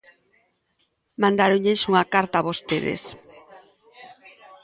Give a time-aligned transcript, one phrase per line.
[1.21, 3.01] Mandáronlles unha carta a vostedes.